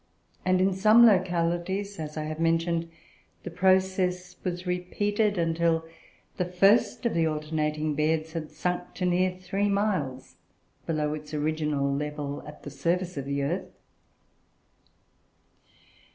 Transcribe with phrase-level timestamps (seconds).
[0.43, 2.89] And, in some localities, as I have mentioned,
[3.43, 5.85] the process was repeated until
[6.37, 10.37] the first of the alternating beds had sunk to near three miles
[10.87, 13.69] below its original level at the surface of the earth.